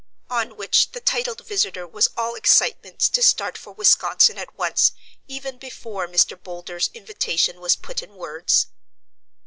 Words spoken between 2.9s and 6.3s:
to start for Wisconsin at once, even before